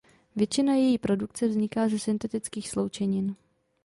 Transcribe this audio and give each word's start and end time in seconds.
Většina 0.35 0.73
její 0.73 0.97
produkce 0.97 1.47
vzniká 1.47 1.87
ze 1.89 1.99
syntetických 1.99 2.69
sloučenin. 2.69 3.35